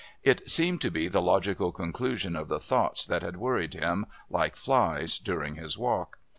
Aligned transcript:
It 0.23 0.49
seemed 0.49 0.81
to 0.81 0.89
be 0.89 1.07
the 1.07 1.21
logical 1.21 1.71
conclusion 1.71 2.35
of 2.35 2.47
the 2.47 2.59
thoughts 2.59 3.05
that 3.05 3.21
had 3.21 3.37
worried 3.37 3.75
him, 3.75 4.07
like 4.31 4.55
flies, 4.55 5.19
during 5.19 5.57
his 5.57 5.77
walk. 5.77 6.17